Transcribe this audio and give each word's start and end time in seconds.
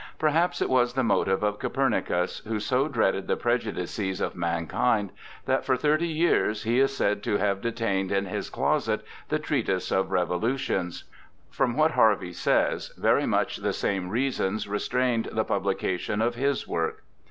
Perhaps 0.17 0.63
it 0.63 0.69
was 0.71 0.95
the 0.95 1.03
motive 1.03 1.43
of 1.43 1.59
Copernicus, 1.59 2.39
who 2.47 2.59
so 2.59 2.87
dreaded 2.87 3.27
the 3.27 3.37
prejudices 3.37 4.19
of 4.19 4.35
mankind 4.35 5.11
that 5.45 5.63
for 5.63 5.77
thirty 5.77 6.07
years 6.07 6.63
he 6.63 6.79
is 6.79 6.97
said 6.97 7.21
to 7.21 7.37
have 7.37 7.61
detained 7.61 8.11
in 8.11 8.25
his 8.25 8.49
closet 8.49 9.05
the 9.29 9.37
Treatise 9.37 9.91
of 9.91 10.09
Revolutions. 10.09 11.03
From 11.51 11.77
what 11.77 11.91
Harvey 11.91 12.33
says, 12.33 12.87
very 12.97 13.27
much 13.27 13.57
the 13.57 13.73
same 13.73 14.09
reasons 14.09 14.67
restrained 14.67 15.29
the 15.33 15.43
publication 15.45 16.19
of 16.19 16.33
his 16.33 16.67
work. 16.67 17.03